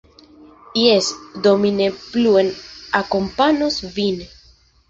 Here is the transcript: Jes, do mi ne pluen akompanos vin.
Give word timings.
Jes, 0.83 1.09
do 1.43 1.51
mi 1.65 1.71
ne 1.81 1.91
pluen 2.07 2.51
akompanos 3.03 3.79
vin. 3.99 4.21